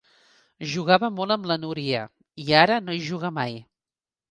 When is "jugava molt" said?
0.71-1.35